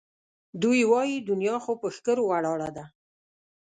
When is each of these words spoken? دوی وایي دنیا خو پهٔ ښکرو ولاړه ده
دوی 0.61 0.81
وایي 0.91 1.17
دنیا 1.29 1.55
خو 1.63 1.71
پهٔ 1.81 1.89
ښکرو 1.95 2.23
ولاړه 2.27 2.69
ده 2.77 2.85